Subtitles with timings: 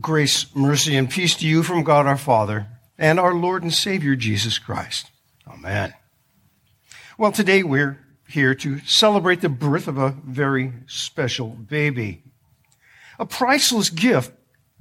[0.00, 4.16] Grace, mercy, and peace to you from God our Father and our Lord and Savior
[4.16, 5.10] Jesus Christ.
[5.46, 5.92] Amen.
[7.18, 12.22] Well, today we're here to celebrate the birth of a very special baby.
[13.18, 14.32] A priceless gift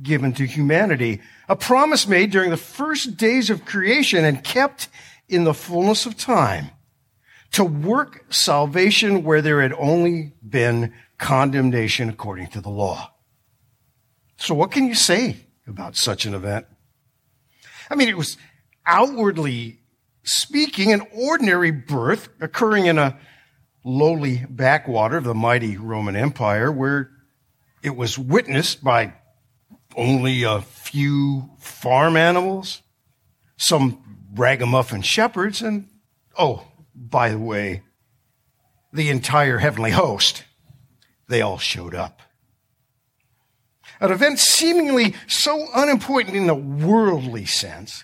[0.01, 1.19] given to humanity.
[1.49, 4.87] A promise made during the first days of creation and kept
[5.27, 6.69] in the fullness of time
[7.51, 13.11] to work salvation where there had only been condemnation according to the law.
[14.41, 15.37] So what can you say
[15.67, 16.65] about such an event?
[17.91, 18.37] I mean, it was
[18.87, 19.81] outwardly
[20.23, 23.19] speaking an ordinary birth occurring in a
[23.85, 27.11] lowly backwater of the mighty Roman Empire where
[27.83, 29.13] it was witnessed by
[29.95, 32.81] only a few farm animals,
[33.57, 35.87] some ragamuffin shepherds, and,
[36.35, 36.65] oh,
[36.95, 37.83] by the way,
[38.91, 40.45] the entire heavenly host.
[41.27, 42.23] They all showed up
[44.01, 48.03] an event seemingly so unimportant in the worldly sense,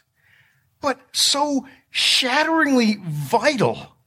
[0.79, 3.97] but so shatteringly vital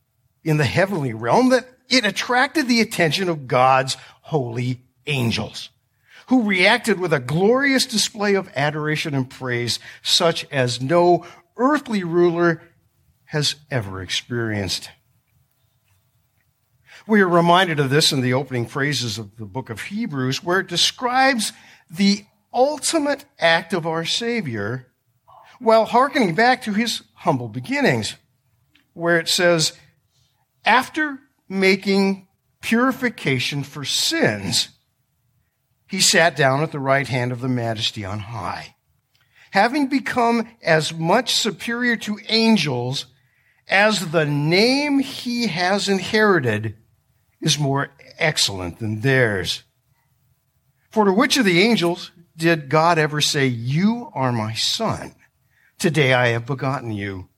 [0.45, 5.71] in the heavenly realm that it attracted the attention of God's holy angels,
[6.29, 12.63] who reacted with a glorious display of adoration and praise such as no earthly ruler
[13.25, 14.91] has ever experienced.
[17.07, 20.61] We are reminded of this in the opening phrases of the book of Hebrews, where
[20.61, 21.53] it describes
[21.91, 24.87] the ultimate act of our Savior
[25.59, 28.17] while hearkening back to his humble beginnings,
[28.95, 29.73] where it says,
[30.65, 31.19] after
[31.49, 32.29] making
[32.63, 34.69] purification for sins,
[35.89, 38.75] he sat down at the right hand of the majesty on high.
[39.51, 43.07] Having become as much superior to angels
[43.69, 46.77] as the name he has inherited
[47.41, 49.65] is more excellent than theirs.
[50.91, 55.15] For to which of the angels did God ever say, You are my son?
[55.79, 57.29] Today I have begotten you.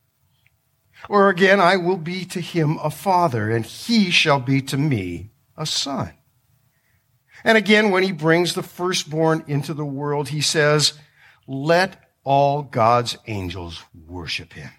[1.08, 5.30] Or again, I will be to him a father, and he shall be to me
[5.57, 6.12] a son.
[7.45, 10.95] And again, when he brings the firstborn into the world, he says,
[11.46, 14.70] Let all God's angels worship him.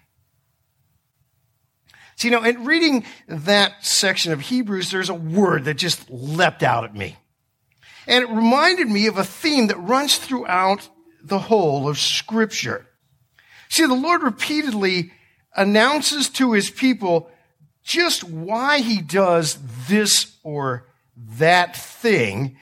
[2.16, 6.84] See, now, in reading that section of Hebrews, there's a word that just leapt out
[6.84, 7.16] at me.
[8.06, 10.88] And it reminded me of a theme that runs throughout
[11.22, 12.86] the whole of scripture.
[13.68, 15.12] See, the Lord repeatedly
[15.56, 17.30] announces to his people
[17.82, 22.56] just why he does this or that thing.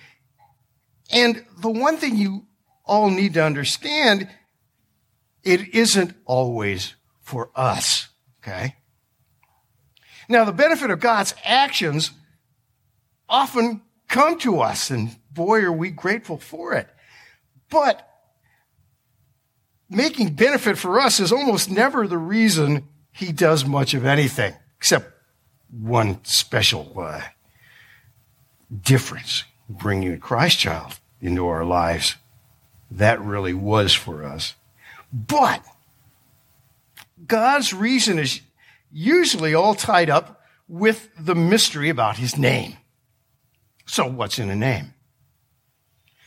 [1.11, 2.47] And the one thing you
[2.85, 4.29] all need to understand,
[5.43, 8.09] it isn't always for us.
[8.43, 8.77] Okay.
[10.29, 12.11] Now, the benefit of God's actions
[13.29, 16.89] often come to us and boy, are we grateful for it.
[17.71, 18.09] But
[19.89, 25.13] making benefit for us is almost never the reason he does much of anything, except
[25.71, 27.23] one special uh,
[28.83, 32.17] difference bringing a Christ child into our lives.
[32.91, 34.55] That really was for us.
[35.13, 35.65] But
[37.27, 38.41] God's reason is
[38.91, 42.77] usually all tied up with the mystery about his name.
[43.87, 44.92] So what's in a name?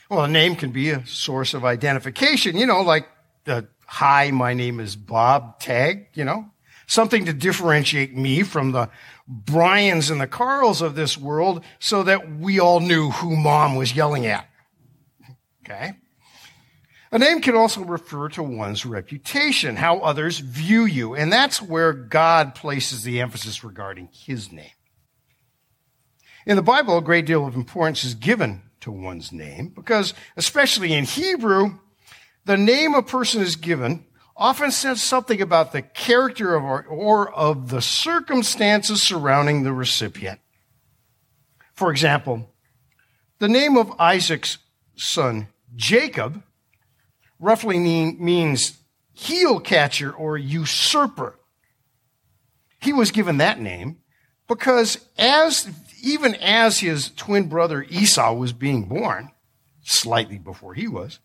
[0.10, 3.08] Well, a name can be a source of identification, you know, like
[3.46, 6.46] the hi, my name is Bob tag, you know,
[6.86, 8.90] something to differentiate me from the
[9.28, 13.96] Brians and the Carls of this world so that we all knew who mom was
[13.96, 14.48] yelling at.
[15.64, 15.94] Okay.
[17.12, 21.94] A name can also refer to one's reputation, how others view you, and that's where
[21.94, 24.70] God places the emphasis regarding his name.
[26.46, 30.94] In the Bible, a great deal of importance is given to one's name because, especially
[30.94, 31.80] in Hebrew,
[32.46, 34.06] the name a person is given
[34.38, 40.40] often says something about the character of our, or of the circumstances surrounding the recipient.
[41.74, 42.54] For example,
[43.40, 44.60] the name of Isaac's
[44.96, 46.44] son, Jacob,
[47.40, 48.78] roughly mean, means
[49.14, 51.40] heel catcher or usurper.
[52.80, 53.98] He was given that name
[54.48, 55.70] because as
[56.02, 59.32] even as his twin brother Esau was being born,
[59.82, 61.20] slightly before he was,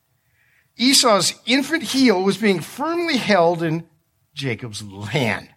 [0.77, 3.87] Esau's infant heel was being firmly held in
[4.33, 5.51] Jacob's hand.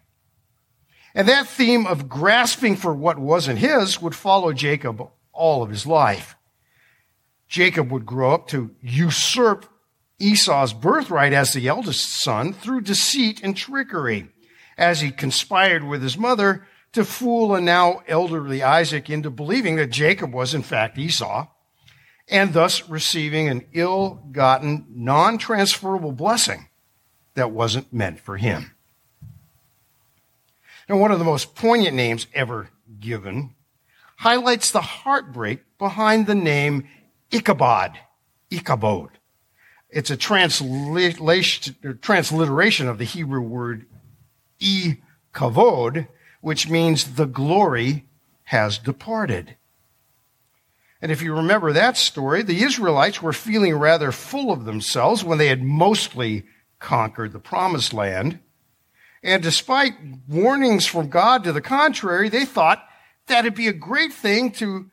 [1.14, 5.00] And that theme of grasping for what wasn't his would follow Jacob
[5.32, 6.36] all of his life.
[7.48, 9.66] Jacob would grow up to usurp
[10.18, 14.28] Esau's birthright as the eldest son through deceit and trickery
[14.76, 19.90] as he conspired with his mother to fool a now elderly Isaac into believing that
[19.90, 21.48] Jacob was in fact Esau.
[22.28, 26.68] and thus receiving an ill gotten, non transferable blessing
[27.34, 28.72] that wasn't meant for him.
[30.88, 32.70] Now, one of the most poignant names ever
[33.00, 33.54] given
[34.16, 36.88] highlights the heartbreak behind the name
[37.30, 37.98] Ichabod,
[38.50, 39.10] Ichabod.
[39.90, 43.86] It's a translation, transliteration of the Hebrew word
[44.58, 44.94] e
[45.32, 46.08] kavod,
[46.44, 48.04] which means the glory
[48.42, 49.56] has departed.
[51.00, 55.38] And if you remember that story, the Israelites were feeling rather full of themselves when
[55.38, 56.44] they had mostly
[56.78, 58.40] conquered the promised land.
[59.22, 59.94] And despite
[60.28, 62.86] warnings from God to the contrary, they thought
[63.26, 64.90] that it'd be a great thing to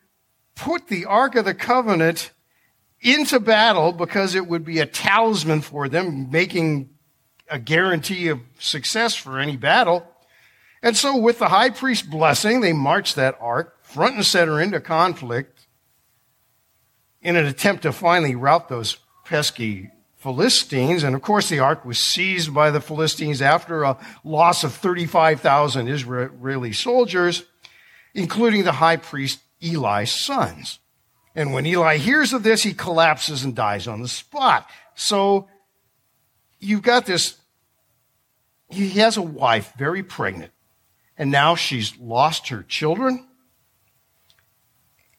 [0.56, 2.31] put the Ark of the Covenant
[3.01, 6.92] into battle because it would be a talisman for them, making
[7.50, 10.07] a guarantee of success for any battle.
[10.83, 14.80] And so, with the high priest's blessing, they marched that ark front and center into
[14.80, 15.68] conflict
[17.22, 19.92] in an attempt to finally rout those pesky
[20.22, 21.04] Philistines.
[21.04, 25.88] And of course, the ark was seized by the Philistines after a loss of 35,000
[25.88, 27.44] Israeli soldiers,
[28.13, 30.80] including the high priest Eli's sons.
[31.36, 34.69] And when Eli hears of this, he collapses and dies on the spot.
[34.95, 35.48] So
[36.60, 37.38] you've got this,
[38.69, 40.51] he has a wife, very pregnant,
[41.21, 43.27] and now she's lost her children,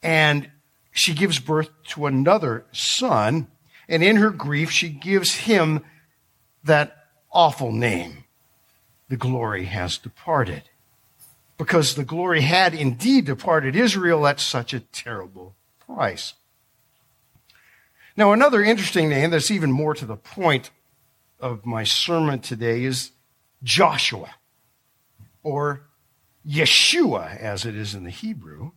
[0.03, 0.51] and
[0.91, 3.47] she gives birth to another son,
[3.89, 5.85] and in her grief, she gives him
[6.65, 8.25] that awful name.
[9.11, 10.65] The glory has departed.
[11.57, 15.55] Because the glory had indeed departed Israel at such a terrible
[15.87, 16.35] price.
[18.17, 20.73] Now, another interesting name that's even more to the point
[21.39, 23.13] of my sermon today is
[23.63, 24.35] Joshua,
[25.45, 25.83] or
[26.47, 28.73] Yeshua, as it is in the Hebrew.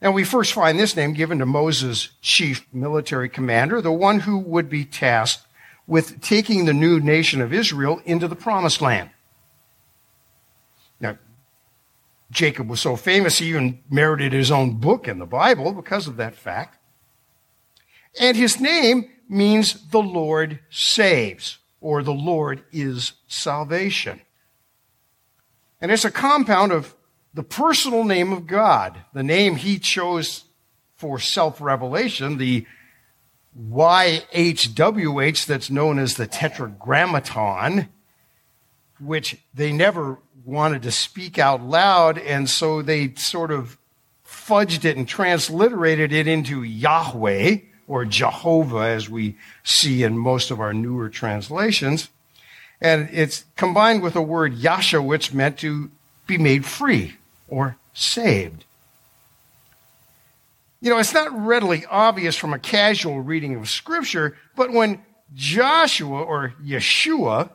[0.00, 4.38] And we first find this name given to Moses' chief military commander, the one who
[4.38, 5.46] would be tasked
[5.86, 9.10] with taking the new nation of Israel into the promised land.
[11.00, 11.18] Now,
[12.30, 16.16] Jacob was so famous, he even merited his own book in the Bible because of
[16.16, 16.78] that fact.
[18.20, 24.20] And his name means the Lord saves, or the Lord is salvation.
[25.80, 26.94] And it's a compound of
[27.34, 30.44] the personal name of God, the name he chose
[30.96, 32.66] for self revelation, the
[33.58, 37.88] YHWH that's known as the Tetragrammaton,
[38.98, 43.78] which they never wanted to speak out loud, and so they sort of
[44.24, 47.58] fudged it and transliterated it into Yahweh
[47.88, 52.08] or Jehovah, as we see in most of our newer translations.
[52.80, 55.90] And it's combined with a word Yasha, which meant to
[56.26, 57.16] be made free
[57.48, 58.64] or saved.
[60.80, 65.02] You know, it's not readily obvious from a casual reading of Scripture, but when
[65.34, 67.50] Joshua or Yeshua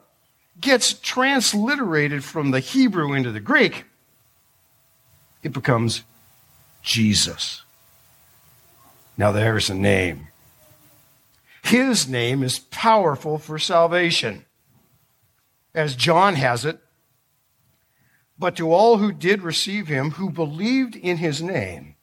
[0.59, 3.85] gets transliterated from the Hebrew into the Greek,
[5.43, 6.03] it becomes
[6.81, 7.63] Jesus.
[9.17, 10.27] Now there's a name.
[11.63, 14.45] His name is powerful for salvation.
[15.73, 16.79] As John has it,
[18.37, 21.95] but to all who did receive him, who believed in his name,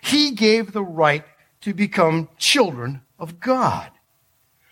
[0.00, 1.24] he gave the right
[1.62, 3.90] to become children of God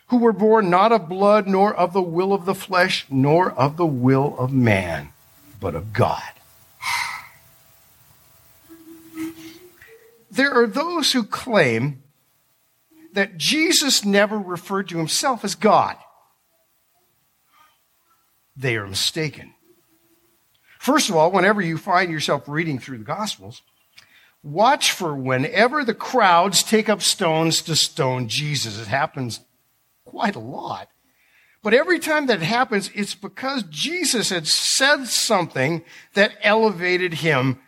[0.09, 3.76] who were born not of blood, nor of the will of the flesh, nor of
[3.76, 5.11] the will of man,
[5.61, 6.23] but of God.
[10.31, 12.03] There are those who claim
[13.15, 15.97] that Jesus never referred to himself as God.
[18.57, 19.55] They are mistaken.
[20.79, 23.63] First of all, whenever you find yourself reading through the Gospels,
[24.43, 28.81] watch for whenever the crowds take up stones to stone Jesus.
[28.81, 29.41] It happens
[30.05, 30.89] quite a lot.
[31.63, 35.85] But every time that happens, it's because Jesus had said something
[36.15, 37.59] that elevated him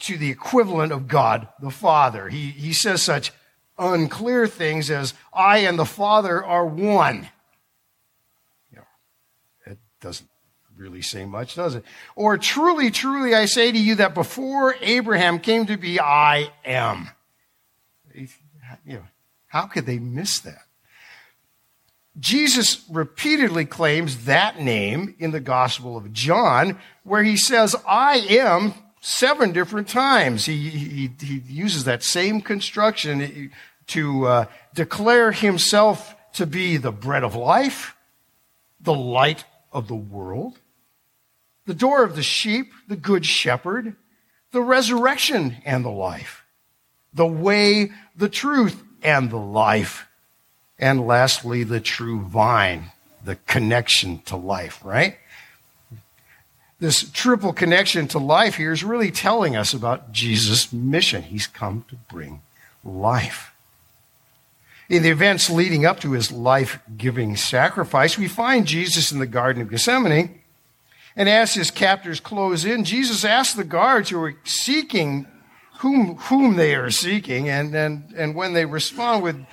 [0.00, 2.28] to the equivalent of God the Father.
[2.28, 3.32] He, he says such
[3.78, 7.30] unclear things as, I and the Father are one.
[10.04, 10.28] Doesn't
[10.76, 11.84] really say much, does it?
[12.14, 17.08] Or truly, truly, I say to you that before Abraham came to be, I am.
[18.14, 18.28] You
[18.86, 19.06] know,
[19.46, 20.66] how could they miss that?
[22.20, 28.74] Jesus repeatedly claims that name in the Gospel of John, where he says, I am
[29.00, 30.44] seven different times.
[30.44, 33.50] He, he, he uses that same construction
[33.86, 34.44] to uh,
[34.74, 37.96] declare himself to be the bread of life,
[38.80, 40.58] the light of the world,
[41.66, 43.96] the door of the sheep, the good shepherd,
[44.52, 46.44] the resurrection and the life,
[47.12, 50.06] the way, the truth, and the life.
[50.78, 52.92] And lastly, the true vine,
[53.24, 55.16] the connection to life, right?
[56.80, 61.22] This triple connection to life here is really telling us about Jesus' mission.
[61.22, 62.42] He's come to bring
[62.84, 63.53] life.
[64.88, 69.26] In the events leading up to his life giving sacrifice, we find Jesus in the
[69.26, 70.40] Garden of Gethsemane.
[71.16, 75.26] And as his captors close in, Jesus asks the guards who are seeking
[75.78, 77.48] whom, whom they are seeking.
[77.48, 79.44] And, and, and when they respond with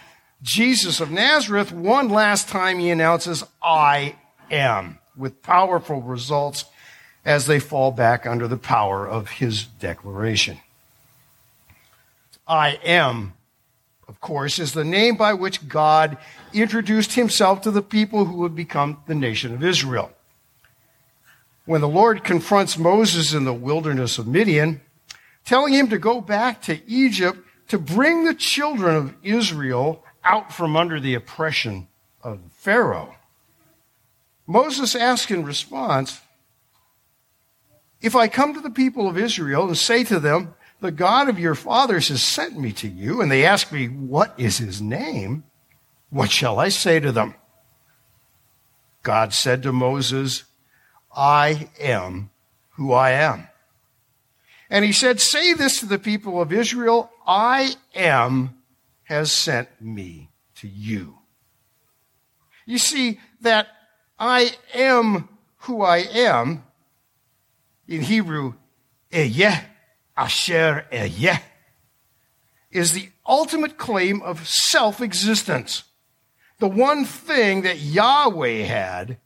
[0.42, 4.16] Jesus of Nazareth, one last time he announces, I
[4.50, 6.66] am, with powerful results
[7.24, 10.60] as they fall back under the power of his declaration.
[12.48, 13.34] I am
[14.22, 16.18] course, is the name by which God
[16.54, 20.12] introduced himself to the people who would become the nation of Israel.
[21.66, 24.82] When the Lord confronts Moses in the wilderness of Midian,
[25.44, 30.78] telling him to go back to Egypt to bring the children of Israel out from
[30.78, 31.88] under the oppression
[32.24, 33.16] of Pharaoh,
[34.46, 36.22] Moses asks in response,
[38.02, 41.40] If I come to the people of Israel and say to them, the God of
[41.40, 45.44] your fathers has sent me to you, and they ask me, What is his name?
[46.10, 47.36] What shall I say to them?
[49.04, 50.44] God said to Moses,
[51.16, 52.32] I am
[52.72, 53.48] who I am.
[54.70, 58.56] And he said, Say this to the people of Israel I am
[59.04, 61.20] has sent me to you.
[62.66, 63.68] You see, that
[64.18, 66.64] I am who I am,
[67.88, 68.54] in Hebrew,
[69.12, 69.64] Ehyeh,
[70.16, 71.42] Asher Ehyeh,
[72.72, 75.84] is the ultimate claim of self existence.
[76.60, 79.18] The one thing that Yahweh had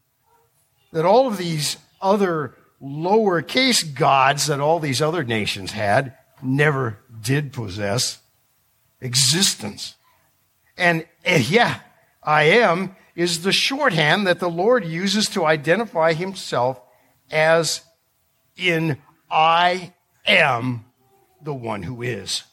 [0.92, 7.52] that all of these other lowercase gods that all these other nations had never did
[7.52, 8.20] possess
[9.02, 9.96] existence.
[10.78, 11.80] And yeah,
[12.24, 16.80] I am, is the shorthand that the Lord uses to identify himself
[17.32, 17.82] as
[18.58, 18.98] in
[19.30, 19.94] I
[20.26, 20.86] am
[21.42, 22.44] the one who is.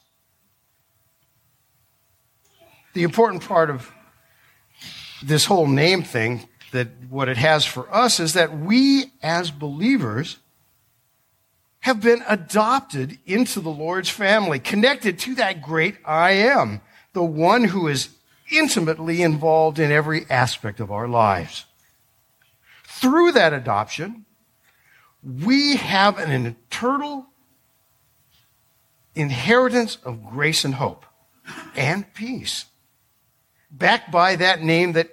[2.94, 3.90] The important part of
[5.22, 10.38] this whole name thing, that what it has for us is that we as believers
[11.80, 16.80] have been adopted into the Lord's family, connected to that great I am,
[17.12, 18.10] the one who is
[18.50, 21.66] intimately involved in every aspect of our lives.
[22.84, 24.24] Through that adoption,
[25.22, 27.26] we have an eternal
[29.14, 31.04] inheritance of grace and hope
[31.76, 32.66] and peace,
[33.70, 35.10] backed by that name that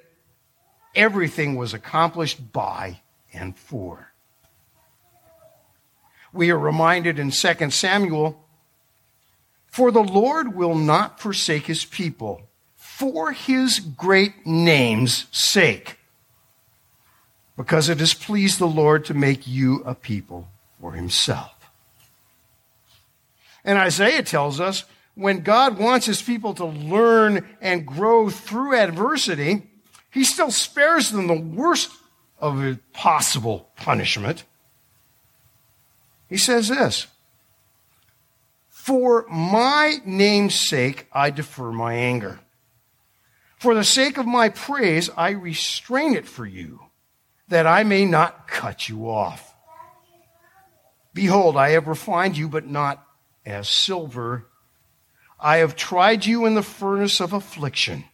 [0.96, 3.02] everything was accomplished by
[3.34, 4.12] and for.
[6.32, 8.46] We are reminded in 2 Samuel,
[9.68, 15.98] for the Lord will not forsake his people for his great name's sake,
[17.56, 21.59] because it has pleased the Lord to make you a people for himself.
[23.64, 24.86] And Isaiah tells us
[25.16, 29.64] when God wants his people to learn and grow through adversity,
[30.12, 31.92] he still spares them the worst
[32.40, 34.44] of possible punishment.
[36.30, 37.08] He says this
[38.70, 42.40] For my name's sake, I defer my anger.
[43.58, 46.80] For the sake of my praise, I restrain it for you,
[47.50, 49.54] that I may not cut you off.
[51.14, 53.06] Behold, I have refined you, but not
[53.50, 54.46] as silver.
[55.40, 58.06] I have tried you in the furnace of affliction.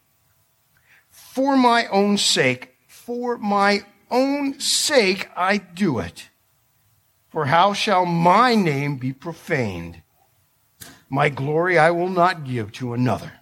[1.10, 6.28] For my own sake, for my own sake, I do it.
[7.28, 10.02] For how shall my name be profaned?
[11.08, 13.32] My glory I will not give to another.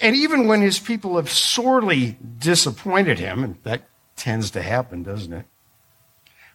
[0.00, 5.32] And even when his people have sorely disappointed him, and that tends to happen, doesn't
[5.32, 5.46] it?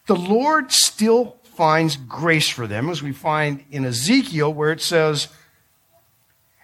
[0.05, 5.27] The Lord still finds grace for them, as we find in Ezekiel, where it says,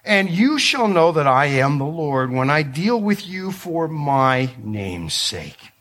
[0.04, 3.88] And you shall know that I am the Lord when I deal with you for
[3.88, 5.72] my name's sake.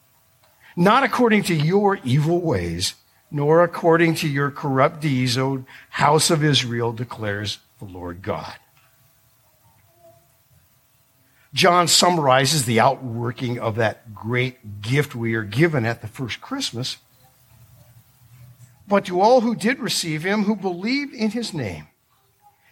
[0.77, 2.95] Not according to your evil ways,
[3.31, 8.55] nor according to your corrupt deeds, O house of Israel, declares the Lord God.
[11.55, 16.99] John summarizes the outworking of that great gift we are given at the first Christmas
[18.89, 21.87] but to all who did receive him, who believed in his name,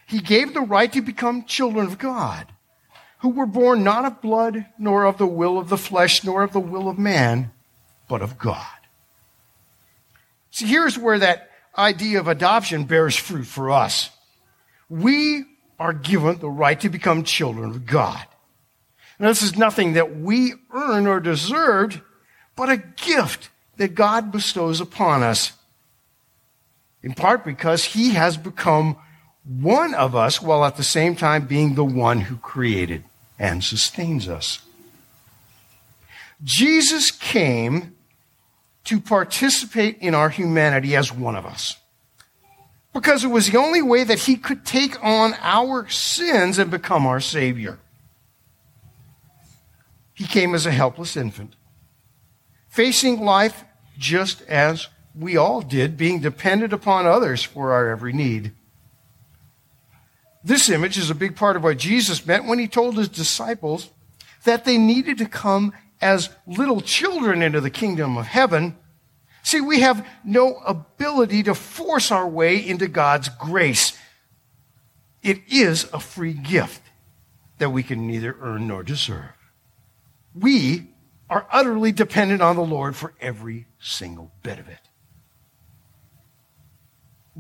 [0.07, 2.47] he gave the right to become children of God,
[3.19, 6.53] who were born not of blood, nor of the will of the flesh, nor of
[6.53, 7.51] the will of man,
[8.09, 8.67] but of God.
[10.51, 14.11] See, here's where that idea of adoption bears fruit for us.
[14.89, 15.45] We
[15.79, 18.25] are given the right to become children of God.
[19.19, 22.01] Now, this is nothing that we earn or deserved,
[22.55, 25.53] but a gift that God bestows upon us.
[27.07, 28.97] In part because he has become
[29.45, 33.05] one of us while at the same time being the one who created
[33.39, 34.59] and sustains us.
[36.43, 37.95] Jesus came
[38.87, 41.77] to participate in our humanity as one of us
[42.93, 47.07] because it was the only way that he could take on our sins and become
[47.07, 47.79] our Savior.
[50.13, 51.55] He came as a helpless infant,
[52.69, 53.65] facing life
[53.97, 58.53] just as we all did, being dependent upon others for our every need.
[60.45, 63.91] This image is a big part of what Jesus meant when he told his disciples
[64.45, 68.77] that they needed to come as little children into the kingdom of heaven.
[69.43, 73.99] See, we have no ability to force our way into God's grace.
[75.23, 76.83] It is a free gift
[77.59, 79.33] that we can neither earn nor deserve.
[80.35, 80.89] We
[81.29, 84.79] are utterly dependent on the Lord for every single bit of it.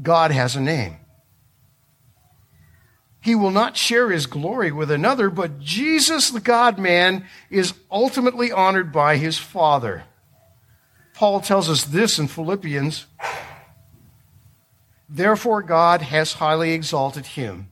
[0.00, 0.97] God has a name.
[3.21, 8.53] He will not share his glory with another, but Jesus, the God man, is ultimately
[8.53, 10.05] honored by his Father.
[11.12, 13.07] Paul tells us this in Philippians.
[15.09, 17.71] Therefore, God has highly exalted him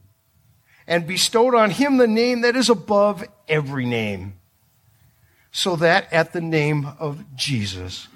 [0.86, 4.34] and bestowed on him the name that is above every name,
[5.52, 8.08] so that at the name of Jesus,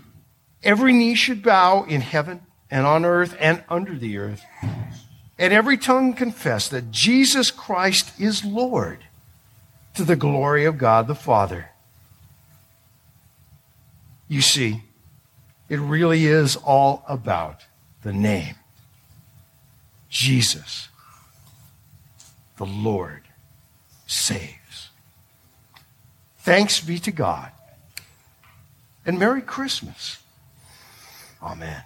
[0.62, 4.42] every knee should bow in heaven and on earth and under the earth
[5.38, 9.04] and every tongue confess that Jesus Christ is Lord
[9.94, 11.70] to the glory of God the Father.
[14.26, 14.82] You see,
[15.68, 17.64] it really is all about
[18.02, 18.56] the name
[20.10, 20.88] Jesus,
[22.56, 23.22] the Lord,
[24.06, 24.90] saves.
[26.38, 27.52] Thanks be to God.
[29.06, 30.18] And Merry Christmas.
[31.42, 31.82] Amen.